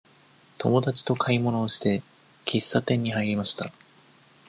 [0.57, 2.01] 友達と買い物をして、
[2.45, 3.71] 喫茶店に入りました。